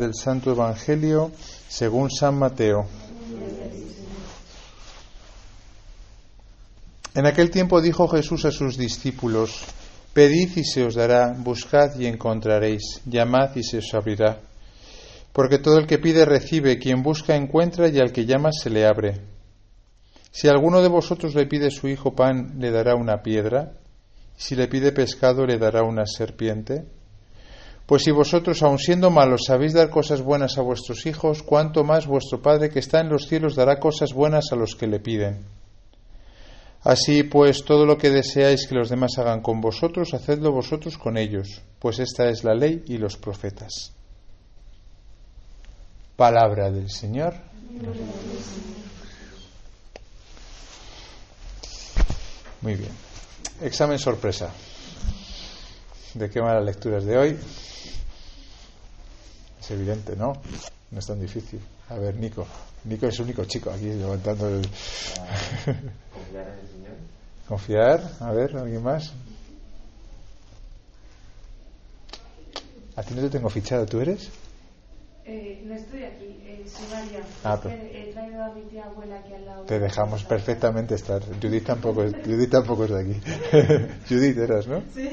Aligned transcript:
del 0.00 0.14
Santo 0.14 0.50
Evangelio 0.50 1.30
según 1.68 2.10
San 2.10 2.36
Mateo. 2.36 2.88
En 7.14 7.26
aquel 7.26 7.50
tiempo 7.50 7.80
dijo 7.80 8.08
Jesús 8.08 8.44
a 8.44 8.50
sus 8.50 8.76
discípulos, 8.76 9.64
Pedid 10.12 10.56
y 10.56 10.64
se 10.64 10.84
os 10.84 10.94
dará, 10.94 11.32
buscad 11.36 11.96
y 11.98 12.06
encontraréis, 12.06 13.00
llamad 13.04 13.54
y 13.54 13.62
se 13.62 13.78
os 13.78 13.94
abrirá. 13.94 14.40
Porque 15.32 15.58
todo 15.58 15.78
el 15.78 15.86
que 15.86 15.98
pide 15.98 16.24
recibe, 16.24 16.78
quien 16.78 17.02
busca 17.02 17.36
encuentra 17.36 17.88
y 17.88 17.98
al 18.00 18.10
que 18.10 18.26
llama 18.26 18.50
se 18.52 18.70
le 18.70 18.86
abre. 18.86 19.20
Si 20.32 20.48
alguno 20.48 20.82
de 20.82 20.88
vosotros 20.88 21.34
le 21.34 21.46
pide 21.46 21.70
su 21.70 21.86
hijo 21.88 22.14
pan, 22.14 22.56
le 22.58 22.70
dará 22.70 22.96
una 22.96 23.22
piedra, 23.22 23.72
si 24.36 24.56
le 24.56 24.68
pide 24.68 24.92
pescado, 24.92 25.44
le 25.44 25.58
dará 25.58 25.82
una 25.82 26.06
serpiente. 26.06 26.86
Pues 27.90 28.04
si 28.04 28.12
vosotros, 28.12 28.62
aun 28.62 28.78
siendo 28.78 29.10
malos, 29.10 29.46
sabéis 29.48 29.72
dar 29.72 29.90
cosas 29.90 30.22
buenas 30.22 30.56
a 30.58 30.62
vuestros 30.62 31.06
hijos, 31.06 31.42
cuánto 31.42 31.82
más 31.82 32.06
vuestro 32.06 32.40
Padre 32.40 32.70
que 32.70 32.78
está 32.78 33.00
en 33.00 33.08
los 33.08 33.26
cielos 33.26 33.56
dará 33.56 33.80
cosas 33.80 34.12
buenas 34.12 34.52
a 34.52 34.54
los 34.54 34.76
que 34.76 34.86
le 34.86 35.00
piden. 35.00 35.44
Así 36.82 37.24
pues, 37.24 37.64
todo 37.64 37.86
lo 37.86 37.98
que 37.98 38.10
deseáis 38.10 38.68
que 38.68 38.76
los 38.76 38.90
demás 38.90 39.18
hagan 39.18 39.40
con 39.40 39.60
vosotros, 39.60 40.14
hacedlo 40.14 40.52
vosotros 40.52 40.96
con 40.98 41.18
ellos, 41.18 41.62
pues 41.80 41.98
esta 41.98 42.28
es 42.28 42.44
la 42.44 42.54
ley 42.54 42.84
y 42.86 42.96
los 42.96 43.16
profetas. 43.16 43.92
Palabra 46.14 46.70
del 46.70 46.92
Señor. 46.92 47.34
Muy 52.60 52.76
bien. 52.76 52.92
Examen 53.60 53.98
sorpresa. 53.98 54.52
¿De 56.14 56.30
qué 56.30 56.38
van 56.38 56.54
las 56.54 56.64
lecturas 56.64 57.04
de 57.04 57.18
hoy? 57.18 57.36
Es 59.70 59.76
evidente, 59.76 60.16
¿no? 60.16 60.32
No 60.90 60.98
es 60.98 61.06
tan 61.06 61.20
difícil. 61.20 61.60
A 61.90 61.94
ver, 61.94 62.16
Nico. 62.16 62.44
Nico 62.84 63.06
es 63.06 63.14
el 63.20 63.26
único 63.26 63.44
chico 63.44 63.70
aquí 63.70 63.84
levantando 63.84 64.48
el. 64.48 64.62
Confiar 64.62 66.46
en 66.48 66.58
el 66.58 66.68
Señor. 66.68 66.96
Confiar. 67.46 68.10
A 68.18 68.32
ver, 68.32 68.56
¿alguien 68.56 68.82
más? 68.82 69.12
A 72.96 73.02
ti 73.04 73.14
no 73.14 73.22
te 73.22 73.30
tengo 73.30 73.48
fichado, 73.48 73.86
¿tú 73.86 74.00
eres? 74.00 74.28
Eh, 75.26 75.62
no 75.68 75.74
estoy 75.74 76.02
aquí, 76.02 76.24
eh, 76.44 76.64
soy 76.66 76.86
María. 76.92 77.20
Ah, 77.44 77.54
Es 77.54 77.60
que 77.60 77.68
pero- 77.68 77.90
He 78.00 78.12
traído 78.12 78.42
a 78.42 78.52
mi 78.54 78.62
tía 78.62 78.84
abuela 78.86 79.18
aquí 79.20 79.32
al 79.34 79.46
lado. 79.46 79.62
Te 79.66 79.78
dejamos 79.78 80.24
perfectamente 80.24 80.96
estar. 80.96 81.22
Judith 81.40 81.64
tampoco 81.66 82.02
es, 82.02 82.12
Judith 82.24 82.50
tampoco 82.50 82.84
es 82.86 82.90
de 82.90 83.00
aquí. 83.00 83.20
Judith 84.08 84.36
eras, 84.36 84.66
¿no? 84.66 84.82
Sí. 84.92 85.08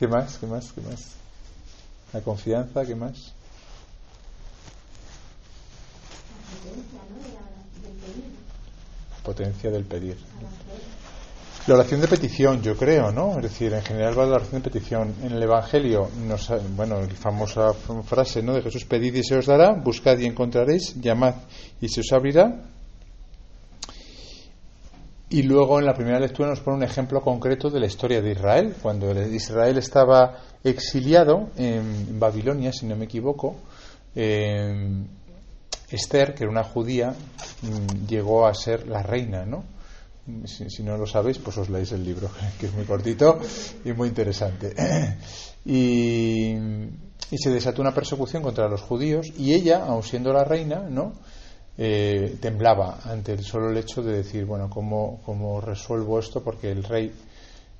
¿Qué 0.00 0.08
más? 0.08 0.38
¿Qué 0.38 0.46
más? 0.48 0.72
¿Qué 0.72 0.80
más? 0.80 1.00
La 2.12 2.20
confianza, 2.20 2.84
¿qué 2.84 2.94
más? 2.94 3.32
Potencia 9.22 9.70
del 9.70 9.84
pedir. 9.84 10.16
La 11.66 11.74
oración 11.74 12.00
de 12.00 12.08
petición, 12.08 12.62
yo 12.62 12.74
creo, 12.76 13.12
¿no? 13.12 13.36
Es 13.36 13.42
decir, 13.42 13.72
en 13.72 13.82
general 13.82 14.18
va 14.18 14.24
la 14.26 14.36
oración 14.36 14.62
de 14.62 14.70
petición. 14.70 15.14
En 15.22 15.32
el 15.32 15.42
Evangelio, 15.42 16.08
nos, 16.26 16.50
bueno, 16.74 17.00
la 17.00 17.14
famosa 17.14 17.72
frase, 18.04 18.42
¿no? 18.42 18.54
De 18.54 18.62
Jesús, 18.62 18.86
pedid 18.86 19.14
y 19.14 19.22
se 19.22 19.36
os 19.36 19.46
dará, 19.46 19.72
buscad 19.72 20.18
y 20.18 20.26
encontraréis, 20.26 21.00
llamad 21.00 21.34
y 21.80 21.88
se 21.88 22.00
os 22.00 22.12
abrirá. 22.12 22.64
Y 25.32 25.44
luego 25.44 25.78
en 25.78 25.86
la 25.86 25.94
primera 25.94 26.18
lectura 26.18 26.48
nos 26.48 26.58
pone 26.58 26.78
un 26.78 26.82
ejemplo 26.82 27.22
concreto 27.22 27.70
de 27.70 27.78
la 27.78 27.86
historia 27.86 28.20
de 28.20 28.32
Israel. 28.32 28.74
Cuando 28.82 29.12
Israel 29.12 29.78
estaba 29.78 30.38
exiliado 30.64 31.50
en 31.56 32.18
Babilonia, 32.18 32.72
si 32.72 32.84
no 32.86 32.96
me 32.96 33.04
equivoco, 33.04 33.54
eh, 34.16 35.04
Esther, 35.88 36.34
que 36.34 36.42
era 36.42 36.50
una 36.50 36.64
judía, 36.64 37.14
mm, 37.62 38.08
llegó 38.08 38.44
a 38.44 38.54
ser 38.54 38.88
la 38.88 39.04
reina, 39.04 39.46
¿no? 39.46 39.62
Si, 40.46 40.82
no 40.82 40.96
lo 40.96 41.06
sabéis, 41.06 41.38
pues 41.38 41.56
os 41.58 41.70
leéis 41.70 41.92
el 41.92 42.04
libro, 42.04 42.28
que 42.58 42.66
es 42.66 42.74
muy 42.74 42.84
cortito 42.84 43.38
y 43.84 43.92
muy 43.92 44.08
interesante. 44.08 44.74
Y, 45.62 46.54
y 47.30 47.36
se 47.36 47.50
desató 47.50 47.82
una 47.82 47.92
persecución 47.92 48.42
contra 48.42 48.66
los 48.66 48.80
judíos 48.80 49.26
y 49.36 49.52
ella, 49.52 49.84
aun 49.84 50.02
siendo 50.02 50.32
la 50.32 50.42
reina, 50.42 50.86
¿no? 50.88 51.12
Eh, 51.82 52.36
temblaba 52.42 52.98
ante 53.04 53.32
el 53.32 53.42
solo 53.42 53.74
hecho 53.74 54.02
de 54.02 54.18
decir, 54.18 54.44
bueno, 54.44 54.68
¿cómo, 54.68 55.22
cómo 55.24 55.62
resuelvo 55.62 56.18
esto? 56.18 56.44
Porque 56.44 56.70
el 56.70 56.84
rey 56.84 57.10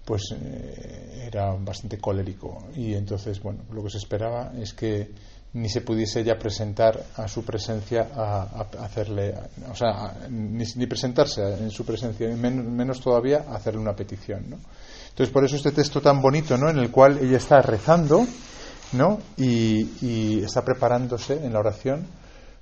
pues 0.06 0.34
eh, 0.40 1.26
era 1.26 1.52
bastante 1.52 1.98
colérico 1.98 2.64
y 2.74 2.94
entonces, 2.94 3.42
bueno, 3.42 3.60
lo 3.70 3.84
que 3.84 3.90
se 3.90 3.98
esperaba 3.98 4.52
es 4.58 4.72
que 4.72 5.10
ni 5.52 5.68
se 5.68 5.82
pudiese 5.82 6.24
ya 6.24 6.38
presentar 6.38 6.98
a 7.16 7.28
su 7.28 7.44
presencia 7.44 8.08
a, 8.16 8.68
hacerle, 8.82 9.34
o 9.70 9.74
sea, 9.74 10.16
ni, 10.30 10.64
ni 10.76 10.86
presentarse 10.86 11.42
en 11.42 11.70
su 11.70 11.84
presencia, 11.84 12.26
menos 12.34 13.02
todavía 13.02 13.44
hacerle 13.50 13.80
una 13.80 13.94
petición, 13.94 14.48
¿no? 14.48 14.56
Entonces, 15.10 15.30
por 15.30 15.44
eso 15.44 15.56
este 15.56 15.72
texto 15.72 16.00
tan 16.00 16.22
bonito, 16.22 16.56
¿no? 16.56 16.70
En 16.70 16.78
el 16.78 16.90
cual 16.90 17.18
ella 17.18 17.36
está 17.36 17.60
rezando, 17.60 18.26
¿no? 18.92 19.18
Y 19.36 20.42
está 20.42 20.64
preparándose 20.64 21.34
en 21.34 21.52
la 21.52 21.58
oración 21.58 22.06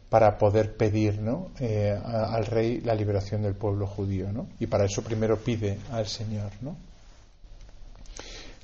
para 0.09 0.39
poder 0.39 0.77
pedir 0.77 1.21
¿no? 1.21 1.49
Eh, 1.61 1.97
al 2.05 2.47
rey 2.47 2.81
la 2.81 2.95
liberación 2.95 3.43
del 3.43 3.55
pueblo 3.55 3.87
judío. 3.87 4.33
¿no? 4.33 4.47
Y 4.59 4.67
para 4.67 4.85
eso 4.85 5.03
primero 5.03 5.37
pide 5.37 5.79
al 5.93 6.07
Señor. 6.07 6.51
¿no? 6.63 6.77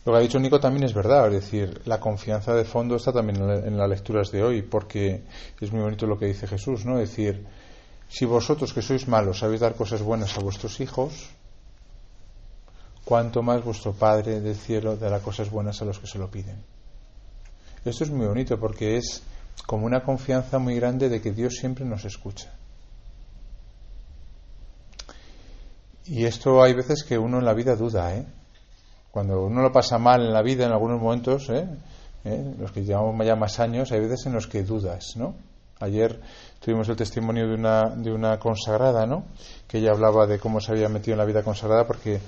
Lo 0.06 0.12
que 0.12 0.19
ha 0.19 0.22
dicho 0.22 0.38
Nico 0.38 0.60
también 0.60 0.84
es 0.84 0.93
verdad, 0.94 1.27
es 1.33 1.43
decir, 1.44 1.81
la 1.87 1.99
confianza 1.99 2.54
de 2.54 2.65
fondo 2.65 2.97
está 2.97 3.12
también 3.12 3.41
en, 3.41 3.47
la- 3.49 3.59
en 3.66 3.77
las 3.78 3.88
lecturas 3.88 4.31
de 4.31 4.43
hoy, 4.43 4.60
porque 4.62 5.22
es 5.60 5.72
muy 5.72 5.81
bonito 5.83 6.06
lo 6.06 6.19
que 6.19 6.27
dice 6.27 6.47
Jesús, 6.47 6.84
¿no? 6.84 6.99
Es 7.00 7.09
decir, 7.10 7.47
si 8.09 8.27
vosotros 8.27 8.75
que 8.75 8.83
sois 8.83 9.09
malos 9.09 9.38
sabéis 9.38 9.60
dar 9.62 9.75
cosas 9.75 10.03
buenas 10.03 10.37
a 10.37 10.41
vuestros 10.41 10.78
hijos, 10.81 11.31
cuánto 13.04 13.43
más 13.43 13.65
vuestro 13.65 13.93
Padre 13.93 14.41
del 14.41 14.54
cielo 14.56 14.97
dará 14.97 15.21
cosas 15.21 15.50
buenas 15.50 15.81
a 15.81 15.84
los 15.87 15.99
que 15.99 16.06
se 16.06 16.19
lo 16.19 16.31
piden. 16.31 16.56
Esto 17.84 18.04
es 18.04 18.10
muy 18.10 18.27
bonito 18.27 18.59
porque 18.60 18.97
es 18.99 19.22
como 19.66 19.87
una 19.87 20.03
confianza 20.03 20.59
muy 20.59 20.75
grande 20.76 21.09
de 21.09 21.20
que 21.20 21.32
Dios 21.32 21.54
siempre 21.54 21.84
nos 21.84 22.04
escucha. 22.04 22.53
Y 26.06 26.25
esto 26.25 26.62
hay 26.62 26.75
veces 26.75 27.03
que 27.03 27.19
uno 27.19 27.38
en 27.38 27.44
la 27.44 27.54
vida 27.54 27.76
duda, 27.76 28.15
¿eh? 28.15 28.26
Cuando 29.10 29.42
uno 29.42 29.62
lo 29.62 29.72
pasa 29.72 29.97
mal 29.97 30.20
en 30.22 30.32
la 30.32 30.42
vida, 30.42 30.66
en 30.66 30.72
algunos 30.72 31.00
momentos, 31.00 31.48
¿eh? 31.48 31.66
¿Eh? 32.25 32.54
los 32.59 32.72
que 32.72 32.84
llevamos 32.84 33.15
ya 33.25 33.37
más 33.37 33.60
años, 33.60 33.92
hay 33.92 34.00
veces 34.00 34.26
en 34.26 34.32
los 34.32 34.47
que 34.47 34.62
dudas, 34.62 35.16
¿no? 35.16 35.34
Ayer 35.81 36.21
tuvimos 36.60 36.88
el 36.88 36.97
testimonio 36.97 37.47
de 37.48 37.54
una, 37.54 37.82
de 37.97 38.12
una 38.12 38.38
consagrada, 38.38 39.06
¿no? 39.06 39.25
Que 39.66 39.78
ella 39.78 39.92
hablaba 39.92 40.26
de 40.26 40.38
cómo 40.38 40.60
se 40.60 40.72
había 40.72 40.88
metido 40.88 41.15
en 41.15 41.19
la 41.19 41.25
vida 41.25 41.42
consagrada 41.42 41.86
porque 41.86 42.21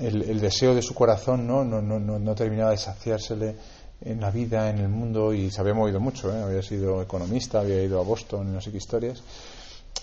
el, 0.00 0.22
el 0.22 0.40
deseo 0.40 0.74
de 0.74 0.82
su 0.82 0.94
corazón, 0.94 1.46
¿no? 1.46 1.64
No, 1.64 1.80
no, 1.80 1.98
no, 1.98 2.18
no 2.18 2.34
terminaba 2.34 2.70
de 2.70 2.78
saciársele 2.78 3.56
en 4.02 4.20
la 4.20 4.30
vida, 4.30 4.70
en 4.70 4.78
el 4.78 4.88
mundo, 4.88 5.32
y 5.32 5.50
se 5.50 5.60
había 5.60 5.74
movido 5.74 6.00
mucho, 6.00 6.34
¿eh? 6.34 6.42
Había 6.42 6.62
sido 6.62 7.02
economista, 7.02 7.60
había 7.60 7.82
ido 7.82 8.00
a 8.00 8.04
Boston 8.04 8.48
y 8.48 8.52
no 8.52 8.60
sé 8.60 8.70
qué 8.70 8.78
historias 8.78 9.22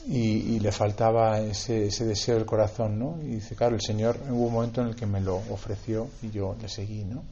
y, 0.10 0.60
le 0.60 0.72
faltaba 0.72 1.40
ese, 1.40 1.88
ese 1.88 2.06
deseo 2.06 2.36
del 2.36 2.46
corazón, 2.46 2.98
¿no? 2.98 3.18
Y 3.22 3.36
dice, 3.36 3.56
claro, 3.56 3.76
el 3.76 3.82
Señor 3.82 4.18
hubo 4.30 4.48
un 4.48 4.54
momento 4.54 4.82
en 4.82 4.88
el 4.88 4.96
que 4.96 5.06
me 5.06 5.20
lo 5.20 5.36
ofreció 5.36 6.08
y 6.22 6.32
yo 6.32 6.56
le 6.62 6.70
seguí, 6.70 7.04
¿no? 7.04 7.24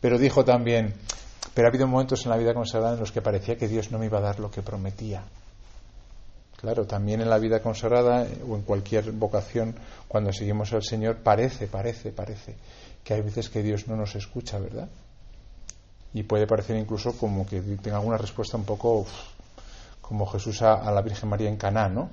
Pero 0.00 0.18
dijo 0.18 0.44
también, 0.44 0.94
pero 1.52 1.66
ha 1.66 1.70
habido 1.70 1.86
momentos 1.86 2.24
en 2.24 2.30
la 2.30 2.38
vida 2.38 2.54
consagrada 2.54 2.94
en 2.94 3.00
los 3.00 3.12
que 3.12 3.20
parecía 3.20 3.58
que 3.58 3.68
Dios 3.68 3.90
no 3.90 3.98
me 3.98 4.06
iba 4.06 4.18
a 4.18 4.22
dar 4.22 4.40
lo 4.40 4.50
que 4.50 4.62
prometía. 4.62 5.22
Claro, 6.56 6.86
también 6.86 7.20
en 7.20 7.28
la 7.30 7.38
vida 7.38 7.60
consagrada 7.60 8.24
eh, 8.24 8.42
o 8.48 8.56
en 8.56 8.62
cualquier 8.62 9.12
vocación, 9.12 9.74
cuando 10.08 10.32
seguimos 10.32 10.72
al 10.72 10.82
Señor, 10.82 11.18
parece, 11.18 11.66
parece, 11.66 12.12
parece 12.12 12.54
que 13.04 13.14
hay 13.14 13.22
veces 13.22 13.48
que 13.48 13.62
Dios 13.62 13.88
no 13.88 13.96
nos 13.96 14.14
escucha, 14.14 14.58
¿verdad? 14.58 14.88
Y 16.12 16.24
puede 16.24 16.46
parecer 16.46 16.76
incluso 16.76 17.16
como 17.16 17.46
que 17.46 17.60
tenga 17.60 17.98
alguna 17.98 18.18
respuesta 18.18 18.56
un 18.56 18.64
poco 18.64 19.06
como 20.00 20.26
Jesús 20.26 20.62
a, 20.62 20.74
a 20.74 20.90
la 20.90 21.02
Virgen 21.02 21.28
María 21.28 21.48
en 21.48 21.56
Caná, 21.56 21.88
¿no? 21.88 22.10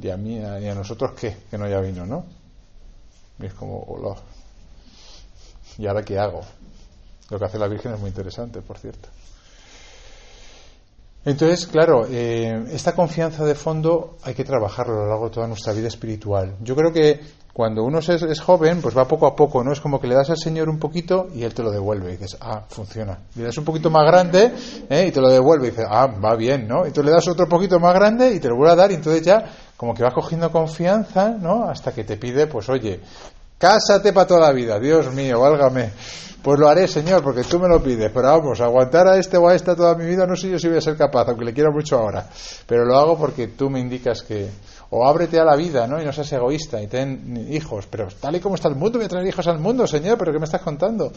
Y 0.00 0.10
a 0.10 0.16
mí 0.16 0.36
y 0.36 0.68
a 0.68 0.74
nosotros 0.74 1.12
qué, 1.12 1.36
que 1.50 1.58
no 1.58 1.68
ya 1.68 1.80
vino, 1.80 2.06
¿no? 2.06 2.24
Y 3.38 3.46
es 3.46 3.54
como, 3.54 3.82
hola. 3.82 4.16
¿Y 5.78 5.86
ahora 5.86 6.04
qué 6.04 6.18
hago? 6.18 6.42
Lo 7.30 7.38
que 7.38 7.44
hace 7.44 7.58
la 7.58 7.68
Virgen 7.68 7.94
es 7.94 8.00
muy 8.00 8.08
interesante, 8.08 8.60
por 8.60 8.78
cierto. 8.78 9.08
Entonces, 11.24 11.66
claro, 11.66 12.06
eh, 12.08 12.64
esta 12.72 12.94
confianza 12.94 13.44
de 13.44 13.54
fondo 13.54 14.16
hay 14.22 14.34
que 14.34 14.44
trabajarlo 14.44 14.94
a 14.94 15.04
lo 15.04 15.08
largo 15.08 15.24
de 15.26 15.34
toda 15.34 15.46
nuestra 15.46 15.72
vida 15.72 15.88
espiritual. 15.88 16.56
Yo 16.62 16.74
creo 16.74 16.92
que 16.92 17.20
cuando 17.52 17.82
uno 17.84 17.98
es, 17.98 18.08
es 18.08 18.40
joven, 18.40 18.80
pues 18.80 18.96
va 18.96 19.06
poco 19.06 19.26
a 19.26 19.36
poco, 19.36 19.62
¿no? 19.62 19.72
Es 19.72 19.80
como 19.80 20.00
que 20.00 20.06
le 20.06 20.14
das 20.14 20.30
al 20.30 20.38
Señor 20.38 20.68
un 20.68 20.78
poquito 20.78 21.28
y 21.34 21.42
Él 21.42 21.52
te 21.52 21.62
lo 21.62 21.70
devuelve. 21.70 22.10
Y 22.10 22.16
dices, 22.16 22.38
ah, 22.40 22.64
funciona. 22.68 23.18
Le 23.34 23.44
das 23.44 23.58
un 23.58 23.64
poquito 23.64 23.90
más 23.90 24.06
grande 24.06 24.52
¿eh? 24.88 25.06
y 25.08 25.10
te 25.10 25.20
lo 25.20 25.28
devuelve. 25.28 25.68
Y 25.68 25.70
dices, 25.70 25.86
ah, 25.88 26.06
va 26.06 26.36
bien, 26.36 26.66
¿no? 26.66 26.86
Y 26.86 26.90
tú 26.90 27.02
le 27.02 27.10
das 27.10 27.26
otro 27.28 27.48
poquito 27.48 27.78
más 27.78 27.92
grande 27.92 28.32
y 28.32 28.40
te 28.40 28.48
lo 28.48 28.56
vuelve 28.56 28.72
a 28.72 28.76
dar 28.76 28.90
y 28.92 28.94
entonces 28.94 29.22
ya 29.22 29.44
como 29.76 29.94
que 29.94 30.02
vas 30.02 30.14
cogiendo 30.14 30.50
confianza, 30.50 31.30
¿no? 31.30 31.64
Hasta 31.64 31.92
que 31.92 32.04
te 32.04 32.16
pide, 32.16 32.46
pues 32.46 32.68
oye, 32.68 33.00
Cásate 33.60 34.14
para 34.14 34.26
toda 34.26 34.40
la 34.40 34.52
vida, 34.52 34.80
Dios 34.80 35.12
mío, 35.12 35.38
válgame. 35.38 35.90
Pues 36.42 36.58
lo 36.58 36.66
haré, 36.66 36.88
Señor, 36.88 37.22
porque 37.22 37.44
tú 37.44 37.58
me 37.58 37.68
lo 37.68 37.82
pides. 37.82 38.10
Pero 38.10 38.28
vamos, 38.28 38.58
aguantar 38.62 39.06
a 39.06 39.18
este 39.18 39.36
o 39.36 39.46
a 39.46 39.54
esta 39.54 39.76
toda 39.76 39.94
mi 39.96 40.06
vida, 40.06 40.26
no 40.26 40.34
sé 40.34 40.48
yo 40.48 40.58
si 40.58 40.66
voy 40.66 40.78
a 40.78 40.80
ser 40.80 40.96
capaz, 40.96 41.28
aunque 41.28 41.44
le 41.44 41.52
quiero 41.52 41.70
mucho 41.70 41.98
ahora. 41.98 42.26
Pero 42.66 42.86
lo 42.86 42.98
hago 42.98 43.18
porque 43.18 43.48
tú 43.48 43.68
me 43.68 43.78
indicas 43.78 44.22
que. 44.22 44.48
O 44.88 45.06
ábrete 45.06 45.38
a 45.38 45.44
la 45.44 45.56
vida, 45.56 45.86
¿no? 45.86 46.00
Y 46.00 46.06
no 46.06 46.12
seas 46.12 46.32
egoísta 46.32 46.80
y 46.80 46.86
ten 46.86 47.46
hijos. 47.52 47.86
Pero 47.90 48.08
tal 48.18 48.36
y 48.36 48.40
como 48.40 48.54
está 48.54 48.68
el 48.68 48.76
mundo, 48.76 48.98
voy 48.98 49.04
a 49.04 49.10
traer 49.10 49.26
hijos 49.26 49.46
al 49.46 49.58
mundo, 49.58 49.86
Señor, 49.86 50.16
¿pero 50.16 50.32
qué 50.32 50.38
me 50.38 50.46
estás 50.46 50.62
contando? 50.62 51.12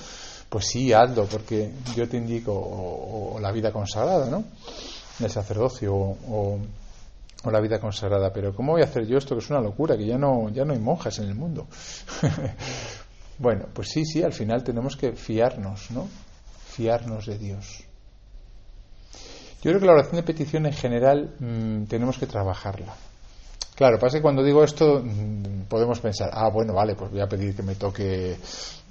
Pues 0.49 0.65
sí, 0.65 0.91
hazlo, 0.91 1.23
porque 1.23 1.71
yo 1.95 2.09
te 2.09 2.17
indico, 2.17 2.51
o, 2.51 3.39
la 3.39 3.53
vida 3.53 3.71
consagrada, 3.71 4.29
¿no? 4.29 4.43
El 5.21 5.31
sacerdocio, 5.31 5.95
o, 5.95 6.17
o 6.29 6.59
la 7.51 7.59
vida 7.59 7.79
consagrada. 7.79 8.31
Pero 8.31 8.55
¿cómo 8.55 8.73
voy 8.73 8.81
a 8.81 8.85
hacer 8.85 9.05
yo 9.05 9.17
esto 9.17 9.35
que 9.35 9.43
es 9.43 9.49
una 9.49 9.59
locura? 9.59 9.97
Que 9.97 10.05
ya 10.05 10.17
no, 10.17 10.49
ya 10.49 10.63
no 10.63 10.73
hay 10.73 10.79
monjas 10.79 11.19
en 11.19 11.25
el 11.25 11.35
mundo. 11.35 11.67
bueno, 13.39 13.65
pues 13.73 13.89
sí, 13.89 14.05
sí, 14.05 14.23
al 14.23 14.33
final 14.33 14.63
tenemos 14.63 14.95
que 14.95 15.13
fiarnos, 15.13 15.91
¿no? 15.91 16.07
Fiarnos 16.67 17.25
de 17.25 17.37
Dios. 17.37 17.83
Yo 19.61 19.71
creo 19.71 19.79
que 19.79 19.85
la 19.85 19.93
oración 19.93 20.17
de 20.17 20.23
petición 20.23 20.65
en 20.65 20.73
general 20.73 21.35
mm, 21.39 21.83
tenemos 21.85 22.17
que 22.17 22.27
trabajarla. 22.27 22.93
Claro, 23.75 23.97
pasa 23.97 24.17
que 24.17 24.21
cuando 24.21 24.43
digo 24.43 24.63
esto 24.63 25.01
mm, 25.03 25.63
podemos 25.67 25.99
pensar, 25.99 26.29
ah, 26.33 26.49
bueno, 26.49 26.73
vale, 26.73 26.95
pues 26.95 27.11
voy 27.11 27.21
a 27.21 27.27
pedir 27.27 27.55
que 27.55 27.63
me 27.63 27.75
toque 27.75 28.37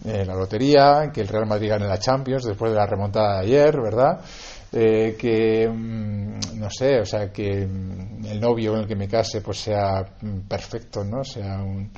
eh, 0.04 0.24
la 0.24 0.34
lotería, 0.34 1.10
que 1.12 1.20
el 1.20 1.28
Real 1.28 1.46
Madrid 1.46 1.68
gane 1.68 1.86
la 1.86 1.98
Champions 1.98 2.44
después 2.44 2.72
de 2.72 2.78
la 2.78 2.86
remontada 2.86 3.40
de 3.40 3.46
ayer, 3.46 3.80
¿verdad? 3.80 4.20
Eh, 4.74 5.16
que 5.18 5.68
mm, 5.68 6.58
no 6.58 6.70
sé, 6.70 7.00
o 7.00 7.04
sea, 7.04 7.30
que 7.30 7.66
mm, 7.66 8.24
el 8.26 8.40
novio 8.40 8.72
con 8.72 8.80
el 8.80 8.86
que 8.86 8.96
me 8.96 9.06
case 9.06 9.42
pues 9.42 9.60
sea 9.60 10.16
mm, 10.20 10.48
perfecto, 10.48 11.04
¿no? 11.04 11.22
Sea 11.24 11.62
un, 11.62 11.90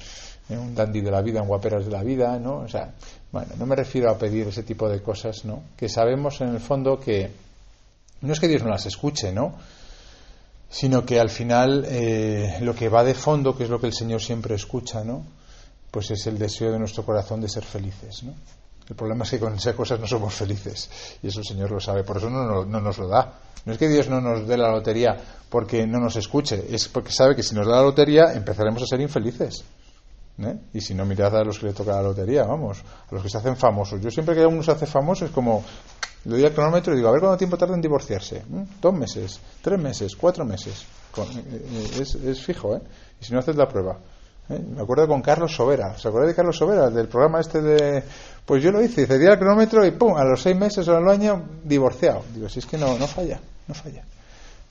un 0.49 0.75
dandy 0.75 1.01
de 1.01 1.11
la 1.11 1.23
vida, 1.23 1.41
un 1.41 1.49
guaperas 1.49 1.85
de 1.85 1.93
la 1.93 2.03
vida, 2.03 2.37
¿no? 2.41 2.59
O 2.59 2.69
sea, 2.69 2.93
bueno, 3.31 3.53
no 3.59 3.67
me 3.67 3.77
refiero 3.77 4.11
a 4.11 4.19
pedir 4.19 4.49
ese 4.49 4.65
tipo 4.65 4.89
de 4.89 5.01
cosas, 5.01 5.45
¿no? 5.45 5.63
Que 5.77 5.89
sabemos 5.89 6.41
en 6.41 6.49
el 6.49 6.61
fondo 6.61 6.99
que 6.99 7.31
no 8.23 8.33
es 8.33 8.41
que 8.41 8.49
Dios 8.49 8.63
no 8.63 8.71
las 8.71 8.87
escuche, 8.87 9.33
¿no? 9.33 9.55
Sino 10.69 11.07
que 11.07 11.21
al 11.21 11.31
final 11.31 11.85
eh, 11.89 12.59
lo 12.61 12.75
que 12.75 12.89
va 12.89 13.05
de 13.05 13.15
fondo, 13.15 13.57
que 13.57 13.65
es 13.65 13.71
lo 13.71 13.81
que 13.81 13.87
el 13.87 13.93
Señor 13.93 14.21
siempre 14.21 14.57
escucha, 14.57 15.05
¿no? 15.05 15.25
Pues 15.91 16.11
es 16.11 16.27
el 16.27 16.39
deseo 16.39 16.73
de 16.73 16.79
nuestro 16.81 17.05
corazón 17.05 17.41
de 17.41 17.49
ser 17.49 17.63
felices, 17.63 18.25
¿no? 18.25 18.35
El 18.89 18.97
problema 18.97 19.25
es 19.25 19.31
que 19.31 19.39
con 19.39 19.55
esas 19.55 19.75
cosas 19.75 19.99
no 19.99 20.07
somos 20.07 20.35
felices 20.35 20.91
y 21.23 21.29
eso 21.29 21.41
el 21.41 21.47
Señor 21.47 21.71
lo 21.71 21.81
sabe, 21.81 22.05
por 22.05 22.19
eso 22.19 22.29
no, 22.29 22.65
nos 22.65 22.99
lo 22.99 23.09
da. 23.09 23.41
No 23.65 23.73
es 23.73 23.79
que 23.79 23.89
Dios 23.89 24.09
no 24.11 24.21
nos 24.21 24.47
dé 24.47 24.59
la 24.59 24.71
lotería 24.71 25.17
porque 25.49 25.87
no 25.87 25.99
nos 26.01 26.17
escuche, 26.17 26.67
es 26.69 26.89
porque 26.89 27.11
sabe 27.11 27.35
que 27.35 27.43
si 27.43 27.55
nos 27.55 27.67
da 27.67 27.77
la 27.77 27.83
lotería 27.83 28.35
empezaremos 28.35 28.83
a 28.83 28.87
ser 28.87 29.01
infelices. 29.01 29.65
¿eh? 30.39 30.59
Y 30.75 30.81
si 30.83 30.95
no, 30.95 31.07
mirad 31.07 31.35
a 31.35 31.45
los 31.45 31.59
que 31.59 31.67
le 31.67 31.73
toca 31.73 31.93
la 31.93 32.03
lotería, 32.03 32.45
vamos, 32.45 32.81
a 33.11 33.15
los 33.15 33.23
que 33.23 33.31
se 33.31 33.39
hacen 33.39 33.57
famosos. 33.57 34.03
Yo 34.03 34.11
siempre 34.11 34.35
que 34.35 34.45
uno 34.45 34.63
se 34.63 34.73
hace 34.73 34.87
famoso 34.87 35.25
es 35.25 35.31
como, 35.31 35.65
le 36.25 36.33
doy 36.33 36.45
al 36.45 36.53
cronómetro 36.53 36.93
y 36.93 36.97
digo, 36.97 37.09
a 37.09 37.13
ver 37.13 37.21
cuánto 37.21 37.39
tiempo 37.39 37.57
tarda 37.57 37.75
en 37.75 37.81
divorciarse. 37.81 38.37
¿eh? 38.37 38.67
Dos 38.83 38.93
meses, 38.93 39.41
tres 39.63 39.79
meses, 39.79 40.15
cuatro 40.15 40.45
meses. 40.45 40.85
Eh, 41.17 42.01
es, 42.01 42.17
es 42.17 42.41
fijo, 42.43 42.77
¿eh? 42.77 42.81
Y 43.21 43.25
si 43.25 43.33
no 43.33 43.39
haces 43.39 43.57
la 43.57 43.67
prueba. 43.67 43.97
¿Eh? 44.49 44.59
Me 44.59 44.83
acuerdo 44.83 45.09
con 45.09 45.23
Carlos 45.23 45.55
Sobera. 45.55 45.97
¿Se 45.97 46.09
acuerda 46.09 46.29
de 46.29 46.35
Carlos 46.35 46.57
Sobera? 46.57 46.91
Del 46.91 47.09
programa 47.09 47.41
este 47.41 47.63
de. 47.63 48.03
Pues 48.45 48.63
yo 48.63 48.71
lo 48.71 48.83
hice, 48.83 49.07
cedí 49.07 49.25
el 49.25 49.39
cronómetro 49.39 49.87
y 49.87 49.91
¡pum! 49.93 50.17
A 50.17 50.25
los 50.25 50.43
seis 50.43 50.57
meses 50.57 50.87
o 50.89 50.97
al 50.97 51.09
año, 51.09 51.43
divorciado. 51.65 52.23
Digo, 52.35 52.49
si 52.49 52.59
es 52.59 52.67
que 52.67 52.77
no, 52.77 52.99
no 52.99 53.07
falla, 53.07 53.41
no 53.67 53.75
falla. 53.75 54.05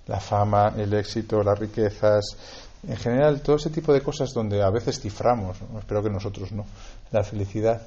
La 0.07 0.19
fama, 0.19 0.73
el 0.77 0.93
éxito, 0.93 1.41
las 1.41 1.57
riquezas, 1.57 2.37
en 2.87 2.97
general, 2.97 3.41
todo 3.41 3.55
ese 3.55 3.69
tipo 3.69 3.93
de 3.93 4.01
cosas 4.01 4.31
donde 4.33 4.61
a 4.61 4.69
veces 4.69 4.99
ciframos, 4.99 5.57
espero 5.79 6.03
que 6.03 6.09
nosotros 6.09 6.51
no, 6.51 6.65
la 7.11 7.23
felicidad, 7.23 7.81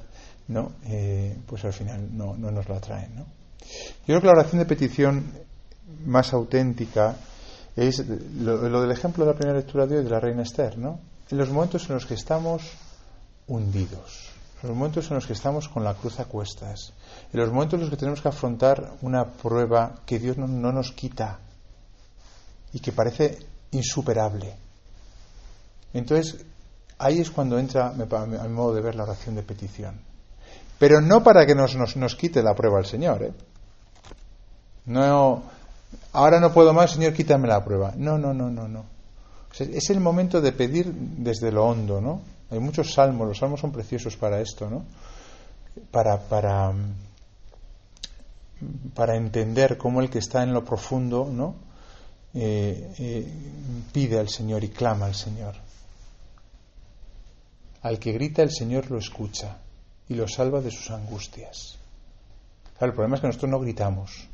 ¿no? 0.47 0.73
Eh, 0.87 1.37
pues 1.45 1.63
al 1.63 1.73
final 1.73 2.17
no, 2.17 2.35
no 2.35 2.51
nos 2.51 2.67
la 2.67 2.79
traen, 2.79 3.15
¿no? 3.15 3.25
Yo 3.61 4.05
creo 4.05 4.21
que 4.21 4.27
la 4.27 4.33
oración 4.33 4.59
de 4.59 4.65
petición 4.65 5.31
más 6.05 6.33
auténtica 6.33 7.15
es 7.75 8.03
lo 8.07 8.81
del 8.81 8.91
ejemplo 8.91 9.23
de 9.23 9.31
la 9.31 9.37
primera 9.37 9.57
lectura 9.57 9.85
de 9.85 9.99
hoy 9.99 10.03
de 10.03 10.09
la 10.09 10.19
reina 10.19 10.41
Esther, 10.41 10.77
¿no? 10.77 10.99
En 11.29 11.37
los 11.37 11.49
momentos 11.49 11.87
en 11.89 11.95
los 11.95 12.05
que 12.05 12.13
estamos 12.13 12.61
hundidos, 13.47 14.29
en 14.61 14.69
los 14.69 14.77
momentos 14.77 15.09
en 15.09 15.15
los 15.15 15.27
que 15.27 15.33
estamos 15.33 15.67
con 15.67 15.83
la 15.83 15.93
cruz 15.93 16.19
a 16.19 16.25
cuestas, 16.25 16.93
en 17.31 17.39
los 17.39 17.51
momentos 17.51 17.75
en 17.75 17.81
los 17.81 17.89
que 17.89 17.97
tenemos 17.97 18.21
que 18.21 18.29
afrontar 18.29 18.93
una 19.01 19.25
prueba 19.25 19.95
que 20.05 20.19
Dios 20.19 20.37
no, 20.37 20.47
nos 20.47 20.91
quita 20.91 21.39
y 22.73 22.79
que 22.79 22.91
parece 22.91 23.39
insuperable. 23.71 24.55
Entonces, 25.93 26.45
ahí 26.97 27.19
es 27.19 27.31
cuando 27.31 27.59
entra, 27.59 27.87
a 27.89 28.25
mi 28.25 28.53
modo 28.53 28.73
de 28.73 28.81
ver, 28.81 28.95
la 28.95 29.03
oración 29.03 29.35
de 29.35 29.43
petición. 29.43 29.99
Pero 30.79 31.01
no 31.01 31.23
para 31.23 31.45
que 31.45 31.55
nos, 31.55 31.75
nos, 31.75 31.95
nos 31.97 32.15
quite 32.15 32.43
la 32.43 32.53
prueba 32.53 32.79
el 32.79 32.85
Señor. 32.85 33.23
¿eh? 33.23 33.33
No, 34.85 35.43
ahora 36.13 36.39
no 36.39 36.53
puedo 36.53 36.71
más, 36.73 36.91
Señor, 36.91 37.13
quítame 37.13 37.47
la 37.47 37.63
prueba. 37.63 37.93
No, 37.95 38.17
no, 38.17 38.33
no, 38.33 38.49
no, 38.49 38.67
no 38.67 38.96
es 39.59 39.89
el 39.89 39.99
momento 39.99 40.41
de 40.41 40.51
pedir 40.51 40.91
desde 40.93 41.51
lo 41.51 41.65
hondo, 41.65 42.01
¿no? 42.01 42.21
Hay 42.49 42.59
muchos 42.59 42.93
salmos, 42.93 43.27
los 43.27 43.37
salmos 43.37 43.59
son 43.59 43.71
preciosos 43.71 44.15
para 44.15 44.39
esto, 44.39 44.69
¿no? 44.69 44.85
Para, 45.91 46.19
para, 46.19 46.73
para 48.93 49.15
entender 49.15 49.77
cómo 49.77 50.01
el 50.01 50.09
que 50.09 50.19
está 50.19 50.43
en 50.43 50.53
lo 50.53 50.63
profundo, 50.63 51.29
¿no? 51.31 51.55
Eh, 52.33 52.93
eh, 52.99 53.27
pide 53.91 54.19
al 54.19 54.29
Señor 54.29 54.63
y 54.63 54.69
clama 54.69 55.05
al 55.05 55.15
Señor. 55.15 55.55
Al 57.81 57.99
que 57.99 58.11
grita 58.11 58.43
el 58.43 58.51
Señor 58.51 58.91
lo 58.91 58.97
escucha 58.97 59.57
y 60.09 60.15
lo 60.15 60.27
salva 60.27 60.61
de 60.61 60.71
sus 60.71 60.89
angustias. 60.91 61.77
el 62.79 62.91
problema 62.91 63.15
es 63.15 63.21
que 63.21 63.27
nosotros 63.27 63.51
no 63.51 63.59
gritamos. 63.59 64.27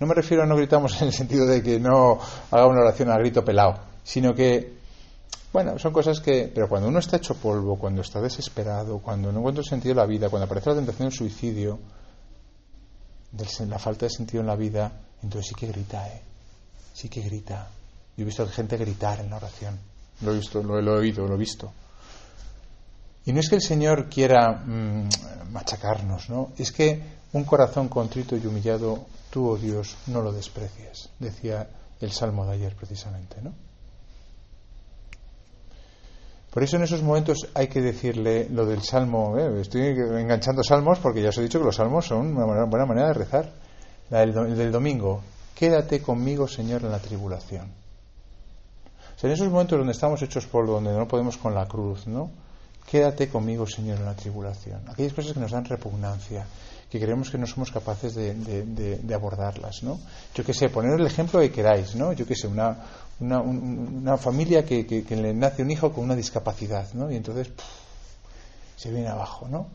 No 0.00 0.06
me 0.06 0.14
refiero 0.14 0.42
a 0.42 0.46
no 0.46 0.56
gritamos 0.56 1.00
en 1.00 1.08
el 1.08 1.14
sentido 1.14 1.46
de 1.46 1.62
que 1.62 1.78
no 1.78 2.18
haga 2.50 2.66
una 2.66 2.80
oración 2.80 3.10
a 3.10 3.18
grito 3.18 3.44
pelado 3.44 3.93
sino 4.04 4.34
que, 4.34 4.74
bueno, 5.52 5.78
son 5.78 5.92
cosas 5.92 6.20
que, 6.20 6.52
pero 6.54 6.68
cuando 6.68 6.88
uno 6.88 6.98
está 7.00 7.16
hecho 7.16 7.34
polvo, 7.34 7.76
cuando 7.76 8.02
está 8.02 8.20
desesperado, 8.20 8.98
cuando 8.98 9.32
no 9.32 9.40
encuentra 9.40 9.64
sentido 9.64 9.92
en 9.92 9.98
la 9.98 10.06
vida, 10.06 10.28
cuando 10.28 10.44
aparece 10.44 10.70
la 10.70 10.76
tentación 10.76 11.08
del 11.08 11.16
suicidio, 11.16 11.80
de 13.32 13.66
la 13.66 13.78
falta 13.78 14.06
de 14.06 14.10
sentido 14.10 14.42
en 14.42 14.46
la 14.46 14.56
vida, 14.56 14.92
entonces 15.22 15.48
sí 15.48 15.54
que 15.54 15.66
grita, 15.66 16.06
¿eh? 16.06 16.22
Sí 16.92 17.08
que 17.08 17.22
grita. 17.22 17.68
Yo 18.16 18.22
he 18.22 18.26
visto 18.26 18.44
a 18.44 18.48
gente 18.48 18.76
gritar 18.76 19.20
en 19.20 19.30
la 19.30 19.36
oración. 19.36 19.78
Lo 20.20 20.32
he 20.32 20.36
visto, 20.36 20.62
lo, 20.62 20.78
he 20.78 21.00
oído, 21.00 21.26
lo 21.26 21.34
he 21.34 21.38
visto. 21.38 21.72
Y 23.26 23.32
no 23.32 23.40
es 23.40 23.48
que 23.48 23.56
el 23.56 23.62
Señor 23.62 24.08
quiera 24.08 24.52
mm, 24.52 25.08
machacarnos, 25.50 26.28
¿no? 26.28 26.52
Es 26.58 26.70
que 26.70 27.02
un 27.32 27.44
corazón 27.44 27.88
contrito 27.88 28.36
y 28.36 28.46
humillado, 28.46 29.06
tú, 29.30 29.48
oh 29.48 29.56
Dios, 29.56 29.96
no 30.06 30.20
lo 30.20 30.30
desprecias, 30.30 31.10
decía 31.18 31.68
el 32.00 32.12
Salmo 32.12 32.46
de 32.46 32.52
ayer 32.52 32.76
precisamente, 32.76 33.42
¿no? 33.42 33.52
Por 36.54 36.62
eso 36.62 36.76
en 36.76 36.84
esos 36.84 37.02
momentos 37.02 37.48
hay 37.52 37.66
que 37.66 37.82
decirle 37.82 38.46
lo 38.48 38.64
del 38.64 38.80
salmo. 38.80 39.36
¿eh? 39.36 39.60
Estoy 39.60 39.88
enganchando 39.88 40.62
salmos 40.62 41.00
porque 41.00 41.20
ya 41.20 41.30
os 41.30 41.38
he 41.38 41.42
dicho 41.42 41.58
que 41.58 41.64
los 41.64 41.74
salmos 41.74 42.06
son 42.06 42.36
una 42.36 42.64
buena 42.64 42.86
manera 42.86 43.08
de 43.08 43.14
rezar. 43.14 43.50
el 44.12 44.32
del 44.56 44.70
domingo. 44.70 45.20
Quédate 45.52 46.00
conmigo, 46.00 46.46
Señor, 46.46 46.84
en 46.84 46.92
la 46.92 47.00
tribulación. 47.00 47.66
En 49.20 49.30
esos 49.30 49.48
momentos 49.48 49.78
donde 49.78 49.94
estamos 49.94 50.22
hechos 50.22 50.46
por 50.46 50.66
donde 50.66 50.92
no 50.92 51.08
podemos 51.08 51.38
con 51.38 51.56
la 51.56 51.66
cruz, 51.66 52.06
¿no? 52.06 52.30
Quédate 52.88 53.28
conmigo, 53.28 53.66
Señor, 53.66 53.98
en 53.98 54.04
la 54.04 54.14
tribulación. 54.14 54.80
Aquellas 54.86 55.14
cosas 55.14 55.32
que 55.32 55.40
nos 55.40 55.50
dan 55.50 55.64
repugnancia, 55.64 56.46
que 56.94 57.00
creemos 57.00 57.28
que 57.28 57.38
no 57.38 57.46
somos 57.48 57.72
capaces 57.72 58.14
de, 58.14 59.12
abordarlas, 59.12 59.82
¿no? 59.82 59.98
Yo 60.32 60.44
qué 60.44 60.54
sé, 60.54 60.68
poner 60.68 61.00
el 61.00 61.04
ejemplo 61.04 61.40
que 61.40 61.50
queráis, 61.50 61.96
¿no? 61.96 62.12
Yo 62.12 62.24
qué 62.24 62.36
sé, 62.36 62.46
una, 62.46 62.78
una, 63.18 63.40
una 63.40 64.16
familia 64.16 64.64
que, 64.64 64.86
que, 64.86 65.16
le 65.16 65.34
nace 65.34 65.62
un 65.62 65.72
hijo 65.72 65.92
con 65.92 66.04
una 66.04 66.14
discapacidad, 66.14 66.92
¿no? 66.94 67.10
Y 67.10 67.16
entonces 67.16 67.50
se 68.76 68.92
viene 68.92 69.08
abajo, 69.08 69.48
¿no? 69.48 69.66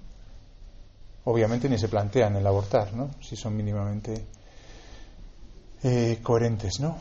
Obviamente 1.25 1.67
ni 1.67 1.77
se 1.77 1.89
plantean 1.89 2.37
el 2.37 2.47
abortar, 2.47 2.93
¿no? 2.93 3.09
Si 3.19 3.35
son 3.35 3.57
mínimamente 3.57 4.25
eh, 5.83 6.19
coherentes, 6.23 6.79
¿no? 6.79 6.95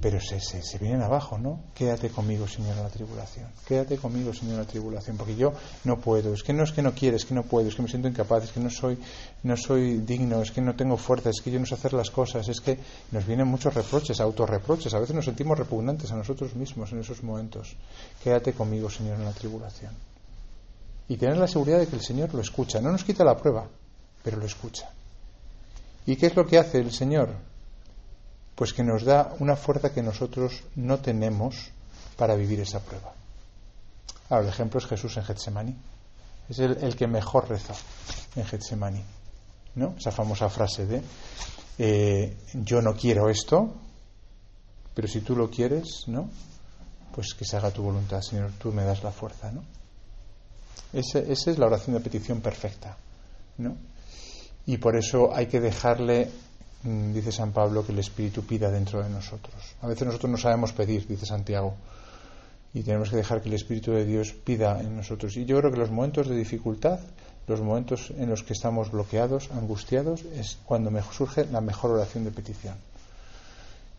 Pero 0.00 0.18
se, 0.20 0.40
se, 0.40 0.62
se, 0.62 0.78
vienen 0.78 1.02
abajo, 1.02 1.36
¿no? 1.36 1.60
Quédate 1.74 2.08
conmigo, 2.08 2.48
Señor, 2.48 2.76
en 2.76 2.82
la 2.82 2.88
tribulación. 2.88 3.46
Quédate 3.66 3.98
conmigo, 3.98 4.32
Señor, 4.32 4.54
en 4.54 4.60
la 4.60 4.66
tribulación, 4.66 5.18
porque 5.18 5.36
yo 5.36 5.52
no 5.84 5.98
puedo. 5.98 6.32
Es 6.32 6.42
que 6.42 6.54
no 6.54 6.64
es 6.64 6.72
que 6.72 6.80
no 6.80 6.92
quieres, 6.92 7.22
es 7.22 7.26
que 7.26 7.34
no 7.34 7.42
puedo, 7.42 7.68
es 7.68 7.74
que 7.74 7.82
me 7.82 7.88
siento 7.88 8.08
incapaz, 8.08 8.44
es 8.44 8.52
que 8.52 8.60
no 8.60 8.70
soy, 8.70 8.98
no 9.42 9.56
soy 9.58 9.98
digno, 9.98 10.40
es 10.40 10.52
que 10.52 10.62
no 10.62 10.74
tengo 10.74 10.96
fuerza, 10.96 11.28
es 11.28 11.42
que 11.42 11.50
yo 11.50 11.60
no 11.60 11.66
sé 11.66 11.74
hacer 11.74 11.92
las 11.92 12.10
cosas, 12.10 12.48
es 12.48 12.60
que 12.62 12.78
nos 13.12 13.26
vienen 13.26 13.46
muchos 13.46 13.74
reproches, 13.74 14.20
autorreproches. 14.20 14.94
A 14.94 15.00
veces 15.00 15.14
nos 15.14 15.26
sentimos 15.26 15.58
repugnantes 15.58 16.10
a 16.12 16.16
nosotros 16.16 16.54
mismos 16.54 16.92
en 16.92 17.00
esos 17.00 17.22
momentos. 17.22 17.76
Quédate 18.24 18.54
conmigo, 18.54 18.88
Señor, 18.88 19.18
en 19.18 19.26
la 19.26 19.32
tribulación. 19.32 19.92
Y 21.08 21.16
tener 21.16 21.36
la 21.36 21.48
seguridad 21.48 21.78
de 21.78 21.88
que 21.88 21.96
el 21.96 22.02
Señor 22.02 22.32
lo 22.32 22.40
escucha. 22.40 22.80
No 22.80 22.90
nos 22.90 23.04
quita 23.04 23.22
la 23.22 23.36
prueba, 23.36 23.66
pero 24.22 24.38
lo 24.38 24.46
escucha. 24.46 24.88
¿Y 26.06 26.16
qué 26.16 26.26
es 26.26 26.36
lo 26.36 26.46
que 26.46 26.56
hace 26.56 26.78
el 26.78 26.92
Señor? 26.92 27.49
Pues 28.60 28.74
que 28.74 28.84
nos 28.84 29.04
da 29.04 29.34
una 29.38 29.56
fuerza 29.56 29.90
que 29.90 30.02
nosotros 30.02 30.64
no 30.76 30.98
tenemos 30.98 31.70
para 32.18 32.34
vivir 32.34 32.60
esa 32.60 32.80
prueba. 32.80 33.14
Ahora, 34.28 34.44
el 34.44 34.50
ejemplo 34.50 34.78
es 34.78 34.84
Jesús 34.84 35.16
en 35.16 35.24
Getsemaní. 35.24 35.74
Es 36.46 36.58
el, 36.58 36.76
el 36.84 36.94
que 36.94 37.06
mejor 37.06 37.48
rezó 37.48 37.72
en 38.36 38.44
Getsemani. 38.44 39.02
¿no? 39.76 39.94
Esa 39.96 40.10
famosa 40.10 40.50
frase 40.50 40.84
de 40.84 41.02
eh, 41.78 42.36
yo 42.52 42.82
no 42.82 42.94
quiero 42.94 43.30
esto, 43.30 43.72
pero 44.92 45.08
si 45.08 45.22
tú 45.22 45.34
lo 45.34 45.48
quieres, 45.48 46.04
¿no? 46.08 46.28
Pues 47.14 47.32
que 47.32 47.46
se 47.46 47.56
haga 47.56 47.70
tu 47.70 47.82
voluntad, 47.82 48.20
Señor, 48.20 48.50
tú 48.58 48.72
me 48.72 48.84
das 48.84 49.02
la 49.02 49.10
fuerza, 49.10 49.50
¿no? 49.50 49.64
esa 50.92 51.20
es 51.20 51.58
la 51.58 51.64
oración 51.64 51.96
de 51.96 52.02
petición 52.02 52.42
perfecta, 52.42 52.98
¿no? 53.56 53.78
Y 54.66 54.76
por 54.76 54.96
eso 54.96 55.34
hay 55.34 55.46
que 55.46 55.60
dejarle, 55.60 56.30
dice 56.82 57.32
San 57.32 57.52
Pablo, 57.52 57.84
que 57.84 57.92
el 57.92 57.98
Espíritu 57.98 58.42
pida 58.42 58.70
dentro 58.70 59.02
de 59.02 59.10
nosotros. 59.10 59.54
A 59.82 59.86
veces 59.86 60.06
nosotros 60.06 60.30
no 60.30 60.38
sabemos 60.38 60.72
pedir, 60.72 61.06
dice 61.06 61.26
Santiago, 61.26 61.74
y 62.72 62.82
tenemos 62.82 63.10
que 63.10 63.16
dejar 63.16 63.42
que 63.42 63.48
el 63.48 63.54
Espíritu 63.54 63.92
de 63.92 64.04
Dios 64.04 64.32
pida 64.32 64.80
en 64.80 64.96
nosotros. 64.96 65.36
Y 65.36 65.44
yo 65.44 65.58
creo 65.58 65.70
que 65.70 65.78
los 65.78 65.90
momentos 65.90 66.28
de 66.28 66.36
dificultad, 66.36 67.00
los 67.46 67.60
momentos 67.60 68.12
en 68.16 68.30
los 68.30 68.42
que 68.42 68.52
estamos 68.52 68.90
bloqueados, 68.90 69.50
angustiados, 69.50 70.22
es 70.36 70.58
cuando 70.64 70.90
me 70.90 71.02
surge 71.02 71.44
la 71.46 71.60
mejor 71.60 71.90
oración 71.90 72.24
de 72.24 72.30
petición. 72.30 72.76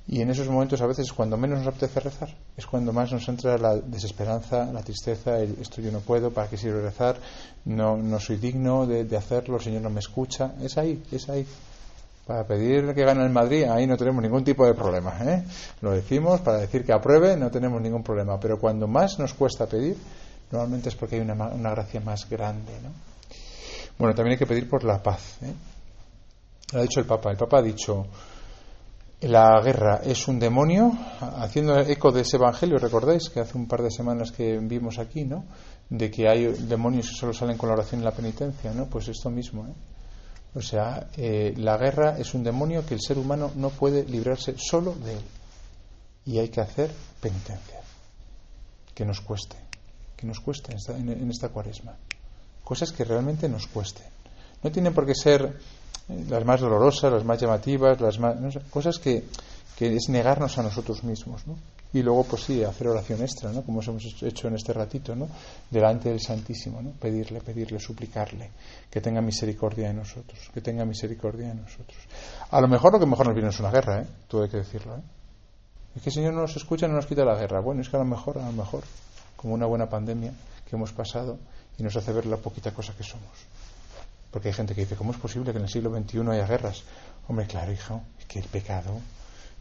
Y 0.08 0.22
en 0.22 0.32
esos 0.32 0.48
momentos 0.48 0.82
a 0.82 0.88
veces 0.88 1.08
es 1.08 1.14
cuando 1.14 1.38
menos 1.38 1.60
nos 1.60 1.68
apetece 1.68 2.00
rezar, 2.00 2.36
es 2.58 2.66
cuando 2.66 2.92
más 2.92 3.12
nos 3.12 3.28
entra 3.30 3.58
la 3.58 3.76
desesperanza, 3.76 4.66
la 4.66 4.82
tristeza, 4.82 5.40
el, 5.40 5.58
esto 5.62 5.80
yo 5.80 5.92
no 5.92 6.00
puedo, 6.00 6.32
¿para 6.32 6.50
qué 6.50 6.58
sirve 6.58 6.82
rezar? 6.82 7.18
No, 7.66 7.96
no 7.98 8.20
soy 8.20 8.38
digno 8.38 8.88
de, 8.88 9.06
de 9.06 9.18
hacerlo, 9.18 9.58
el 9.58 9.64
Señor 9.64 9.84
no 9.84 9.90
me 9.90 10.00
escucha. 10.00 10.54
Es 10.62 10.78
ahí, 10.78 11.04
es 11.12 11.30
ahí. 11.30 11.46
Para 12.32 12.48
pedir 12.48 12.94
que 12.94 13.04
gane 13.04 13.26
el 13.26 13.30
Madrid, 13.30 13.66
ahí 13.66 13.86
no 13.86 13.98
tenemos 13.98 14.24
ningún 14.24 14.42
tipo 14.42 14.66
de 14.66 14.74
problema. 14.74 15.18
¿eh? 15.22 15.44
Lo 15.82 15.92
decimos 15.92 16.40
para 16.40 16.60
decir 16.60 16.86
que 16.86 16.94
apruebe, 16.94 17.36
no 17.36 17.52
tenemos 17.52 17.82
ningún 17.82 18.04
problema. 18.04 18.40
Pero 18.40 18.58
cuando 18.58 18.88
más 18.88 19.20
nos 19.20 19.34
cuesta 19.34 19.66
pedir, 19.66 19.98
normalmente 20.50 20.88
es 20.88 20.96
porque 20.96 21.16
hay 21.18 21.22
una, 21.24 21.34
una 21.34 21.72
gracia 21.72 22.00
más 22.00 22.30
grande. 22.30 22.72
¿no? 22.82 22.90
Bueno, 24.00 24.16
también 24.16 24.36
hay 24.36 24.38
que 24.38 24.46
pedir 24.46 24.70
por 24.70 24.86
la 24.86 25.04
paz. 25.04 25.40
¿eh? 25.42 25.54
Lo 26.72 26.80
ha 26.80 26.84
dicho 26.84 27.02
el 27.02 27.06
Papa. 27.06 27.32
El 27.32 27.36
Papa 27.36 27.58
ha 27.58 27.62
dicho, 27.62 28.06
la 29.20 29.60
guerra 29.62 30.00
es 30.02 30.26
un 30.30 30.40
demonio, 30.40 30.90
haciendo 31.20 31.78
eco 31.82 32.14
de 32.14 32.22
ese 32.22 32.38
evangelio, 32.38 32.78
recordáis 32.78 33.28
que 33.30 33.42
hace 33.42 33.58
un 33.58 33.68
par 33.68 33.82
de 33.82 33.92
semanas 33.92 34.32
que 34.32 34.58
vimos 34.58 35.00
aquí, 35.00 35.26
¿no? 35.26 35.44
De 35.90 36.10
que 36.10 36.30
hay 36.30 36.46
demonios 36.46 37.10
que 37.10 37.16
solo 37.16 37.34
salen 37.34 37.58
con 37.58 37.68
la 37.68 37.76
oración 37.76 38.00
y 38.00 38.06
la 38.06 38.12
penitencia, 38.12 38.72
¿no? 38.74 38.86
Pues 38.86 39.10
esto 39.10 39.30
mismo, 39.30 39.68
¿eh? 39.68 39.74
O 40.54 40.62
sea, 40.62 41.08
eh, 41.16 41.54
la 41.58 41.78
guerra 41.78 42.18
es 42.18 42.34
un 42.34 42.44
demonio 42.44 42.86
que 42.86 42.94
el 42.94 43.02
ser 43.02 43.18
humano 43.18 43.52
no 43.56 43.70
puede 43.70 44.04
librarse 44.04 44.56
solo 44.58 44.94
de 44.96 45.14
él. 45.14 45.24
Y 46.26 46.40
hay 46.40 46.50
que 46.50 46.62
hacer 46.62 46.92
penitencia. 47.22 47.80
Que 48.94 49.06
nos 49.06 49.22
cueste. 49.22 49.56
Que 50.18 50.28
nos 50.28 50.40
cueste 50.40 50.72
en 50.72 50.78
esta, 50.78 50.98
en, 50.98 51.32
esta 51.32 51.50
cuaresma. 51.50 51.96
Cosas 52.64 52.92
que 52.92 53.06
realmente 53.06 53.48
nos 53.48 53.68
cuesten. 53.68 54.06
No 54.62 54.72
tienen 54.72 54.94
por 54.94 55.06
qué 55.06 55.16
ser 55.16 55.58
eh, 56.10 56.26
las 56.30 56.46
más 56.46 56.60
dolorosas, 56.60 57.14
las 57.14 57.24
más 57.24 57.40
llamativas, 57.40 58.02
las 58.02 58.20
más, 58.20 58.36
cosas 58.70 59.00
que, 59.00 59.24
que, 59.78 59.96
es 59.96 60.10
negarnos 60.10 60.58
a 60.58 60.64
nosotros 60.64 61.04
mismos. 61.04 61.48
¿no? 61.48 61.56
Y 61.94 62.02
luego, 62.02 62.24
pues 62.24 62.44
sí, 62.44 62.64
hacer 62.64 62.88
oración 62.88 63.22
extra, 63.22 63.52
¿no? 63.52 63.64
como 63.64 63.82
hemos 63.82 64.24
hecho 64.24 64.48
en 64.48 64.56
este 64.56 64.72
ratito, 64.72 65.14
¿no? 65.14 65.28
delante 65.70 66.10
del 66.10 66.22
Santísimo, 66.22 66.82
¿no? 66.82 66.92
pedirle, 66.92 67.42
pedirle, 67.42 67.80
suplicarle 67.80 68.50
que 68.90 69.02
tenga 69.02 69.22
misericordia 69.22 69.90
de 69.90 69.94
nosotros, 69.94 70.50
que 70.54 70.62
tenga 70.62 70.86
misericordia 70.86 71.50
de 71.50 71.56
nosotros. 71.56 71.98
A 72.50 72.62
lo 72.62 72.68
mejor 72.70 72.94
lo 72.94 73.00
que 73.00 73.06
mejor 73.06 73.26
nos 73.28 73.36
viene 73.36 73.50
es 73.50 73.60
una 73.60 73.72
guerra, 73.72 74.02
¿eh? 74.02 74.08
todo 74.28 74.44
hay 74.44 74.50
que 74.50 74.58
decirlo. 74.58 74.96
¿eh? 74.96 75.02
Es 75.96 76.02
que 76.02 76.10
el 76.10 76.14
Señor 76.14 76.34
no 76.34 76.42
nos 76.42 76.56
escucha, 76.56 76.88
no 76.88 76.96
nos 76.96 77.06
quita 77.06 77.26
la 77.26 77.36
guerra. 77.36 77.60
Bueno, 77.60 77.82
es 77.82 77.90
que 77.90 77.98
a 77.98 78.00
lo 78.00 78.06
mejor, 78.06 78.38
a 78.38 78.46
lo 78.46 78.54
mejor, 78.54 78.84
como 79.36 79.54
una 79.54 79.66
buena 79.66 79.90
pandemia 79.90 80.32
que 80.66 80.76
hemos 80.78 80.94
pasado 80.94 81.38
y 81.78 81.84
nos 81.84 81.96
hace 81.98 82.14
ver 82.14 82.26
la 82.26 82.38
poquita 82.38 82.72
cosa 82.72 82.94
que 82.96 83.04
somos. 83.04 83.28
Porque 84.32 84.48
hay 84.48 84.54
gente 84.54 84.74
que 84.74 84.82
dice, 84.82 84.96
¿cómo 84.96 85.12
es 85.12 85.18
posible 85.18 85.52
que 85.52 85.58
en 85.58 85.66
el 85.66 85.70
siglo 85.70 85.94
XXI 85.94 86.20
haya 86.30 86.48
guerras? 86.48 86.84
Hombre, 87.28 87.46
claro, 87.48 87.74
hijo, 87.74 88.02
es 88.18 88.26
que 88.26 88.40
el 88.40 88.46
pecado 88.46 89.00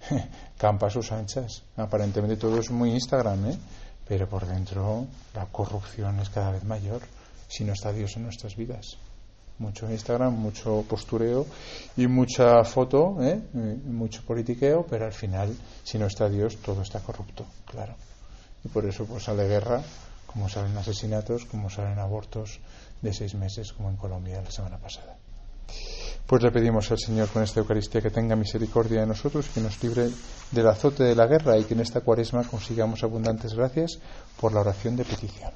campa 0.58 0.86
a 0.86 0.90
sus 0.90 1.12
anchas. 1.12 1.62
Aparentemente 1.76 2.36
todo 2.36 2.58
es 2.58 2.70
muy 2.70 2.90
Instagram, 2.92 3.50
¿eh? 3.50 3.58
pero 4.06 4.28
por 4.28 4.46
dentro 4.46 5.06
la 5.34 5.46
corrupción 5.46 6.18
es 6.20 6.30
cada 6.30 6.50
vez 6.50 6.64
mayor 6.64 7.02
si 7.48 7.64
no 7.64 7.72
está 7.72 7.92
Dios 7.92 8.16
en 8.16 8.24
nuestras 8.24 8.56
vidas. 8.56 8.96
Mucho 9.58 9.90
Instagram, 9.90 10.32
mucho 10.32 10.84
postureo 10.88 11.46
y 11.96 12.06
mucha 12.06 12.64
foto, 12.64 13.18
¿eh? 13.20 13.38
mucho 13.84 14.22
politiqueo, 14.24 14.86
pero 14.88 15.04
al 15.04 15.12
final, 15.12 15.54
si 15.84 15.98
no 15.98 16.06
está 16.06 16.30
Dios, 16.30 16.56
todo 16.58 16.80
está 16.80 17.00
corrupto, 17.00 17.44
claro. 17.66 17.94
Y 18.64 18.68
por 18.68 18.86
eso 18.86 19.04
pues 19.04 19.24
sale 19.24 19.46
guerra, 19.46 19.82
como 20.26 20.48
salen 20.48 20.76
asesinatos, 20.78 21.44
como 21.44 21.68
salen 21.68 21.98
abortos 21.98 22.60
de 23.02 23.12
seis 23.12 23.34
meses, 23.34 23.72
como 23.72 23.90
en 23.90 23.96
Colombia 23.96 24.40
la 24.40 24.50
semana 24.50 24.78
pasada. 24.78 25.16
Pues 26.26 26.42
le 26.42 26.50
pedimos 26.50 26.90
al 26.90 26.98
Señor 26.98 27.28
con 27.28 27.42
esta 27.42 27.60
Eucaristía 27.60 28.00
que 28.00 28.10
tenga 28.10 28.36
misericordia 28.36 29.00
de 29.00 29.06
nosotros, 29.06 29.48
que 29.48 29.60
nos 29.60 29.82
libre 29.82 30.10
del 30.50 30.68
azote 30.68 31.02
de 31.02 31.16
la 31.16 31.26
guerra 31.26 31.58
y 31.58 31.64
que 31.64 31.74
en 31.74 31.80
esta 31.80 32.02
cuaresma 32.02 32.44
consigamos 32.44 33.02
abundantes 33.02 33.54
gracias 33.54 33.98
por 34.40 34.52
la 34.52 34.60
oración 34.60 34.96
de 34.96 35.04
petición. 35.04 35.48